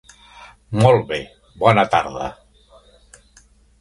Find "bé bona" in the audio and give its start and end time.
1.11-1.85